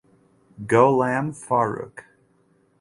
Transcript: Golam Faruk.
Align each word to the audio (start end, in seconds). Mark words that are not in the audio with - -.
Golam 0.65 1.31
Faruk. 1.31 2.05